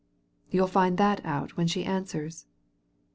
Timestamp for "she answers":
1.67-2.47